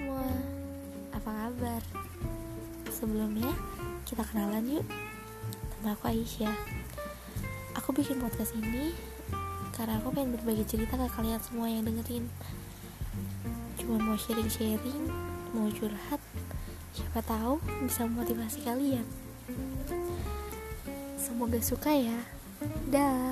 [0.00, 0.24] semua,
[1.12, 1.82] apa kabar?
[2.88, 3.52] Sebelumnya,
[4.08, 4.86] kita kenalan yuk.
[5.76, 6.56] Nama aku Aisyah.
[7.76, 8.96] Aku bikin podcast ini
[9.76, 12.32] Karena aku pengen berbagi cerita ke kalian semua yang dengerin.
[13.76, 15.12] Cuma mau sharing-sharing
[15.52, 16.20] Mau curhat
[16.96, 19.04] Siapa tahu bisa memotivasi kalian.
[21.20, 22.24] Semoga suka ya.
[22.88, 23.29] Dah.